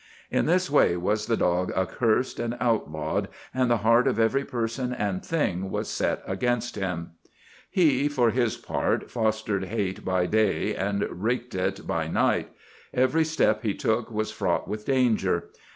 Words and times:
In 0.31 0.47
this 0.47 0.67
way 0.67 0.97
was 0.97 1.27
the 1.27 1.37
dog 1.37 1.71
accursed 1.73 2.39
and 2.39 2.57
outlawed, 2.59 3.27
and 3.53 3.69
the 3.69 3.77
heart 3.85 4.07
of 4.07 4.17
every 4.19 4.43
person 4.43 4.93
and 4.93 5.23
thing 5.23 5.69
was 5.69 5.91
set 5.91 6.23
against 6.25 6.75
him. 6.75 7.11
He, 7.69 8.07
for 8.07 8.31
his 8.31 8.57
part, 8.57 9.11
fostered 9.11 9.65
hate 9.65 10.03
by 10.03 10.25
day 10.25 10.73
and 10.75 11.07
wreaked 11.07 11.53
it 11.53 11.85
by 11.85 12.07
night. 12.07 12.49
Every 12.91 13.23
step 13.23 13.61
he 13.61 13.75
took 13.75 14.09
was 14.09 14.31
fraught 14.31 14.67
with 14.67 14.85
danger. 14.87 15.51